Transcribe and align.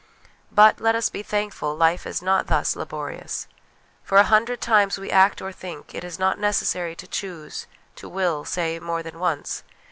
But, 0.51 0.81
let 0.81 0.95
us 0.95 1.09
be 1.09 1.21
thankful, 1.21 1.75
life 1.75 2.07
is 2.07 2.23
not 2.23 2.47
thus 2.47 2.75
laborious. 2.75 3.47
For 4.01 4.17
a 4.17 4.23
hundred 4.23 4.59
times 4.59 4.97
we 4.97 5.11
act 5.11 5.43
or 5.43 5.51
think, 5.51 5.93
it 5.93 6.03
is 6.03 6.17
not 6.17 6.39
necessary 6.39 6.95
to 6.95 7.05
choose, 7.07 7.67
to 7.97 8.09
will, 8.09 8.43
say, 8.43 8.79
more 8.79 9.03
than 9.03 9.19
once. 9.19 9.61